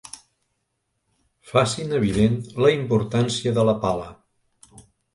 [1.51, 4.13] Facin evident la importància de la pala.